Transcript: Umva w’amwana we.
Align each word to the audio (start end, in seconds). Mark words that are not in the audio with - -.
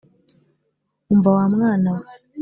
Umva 1.11 1.29
w’amwana 1.35 1.89
we. 1.97 2.03